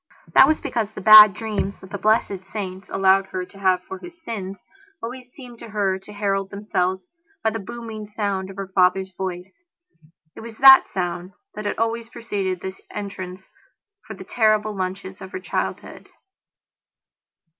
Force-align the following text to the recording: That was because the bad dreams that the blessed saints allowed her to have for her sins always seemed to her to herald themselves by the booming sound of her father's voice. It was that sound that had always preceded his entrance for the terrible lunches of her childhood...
That 0.33 0.47
was 0.47 0.59
because 0.59 0.89
the 0.89 0.99
bad 1.01 1.31
dreams 1.35 1.79
that 1.79 1.91
the 1.91 1.99
blessed 1.99 2.43
saints 2.51 2.89
allowed 2.89 3.27
her 3.27 3.45
to 3.45 3.59
have 3.59 3.83
for 3.83 3.99
her 3.99 4.09
sins 4.09 4.57
always 4.99 5.31
seemed 5.31 5.59
to 5.59 5.69
her 5.69 5.99
to 5.99 6.11
herald 6.11 6.49
themselves 6.49 7.07
by 7.43 7.51
the 7.51 7.59
booming 7.59 8.07
sound 8.07 8.49
of 8.49 8.55
her 8.55 8.67
father's 8.69 9.13
voice. 9.15 9.63
It 10.35 10.39
was 10.39 10.57
that 10.57 10.87
sound 10.89 11.33
that 11.53 11.65
had 11.65 11.77
always 11.77 12.09
preceded 12.09 12.63
his 12.63 12.81
entrance 12.89 13.51
for 14.07 14.15
the 14.15 14.23
terrible 14.23 14.75
lunches 14.75 15.21
of 15.21 15.33
her 15.33 15.39
childhood... 15.39 16.09